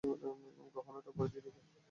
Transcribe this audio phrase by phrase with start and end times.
[0.73, 1.61] গ্রহাণুটার পরিধি দেখো!